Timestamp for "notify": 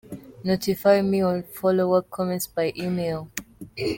0.43-1.03